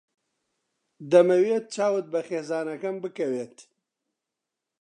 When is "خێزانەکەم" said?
2.27-2.95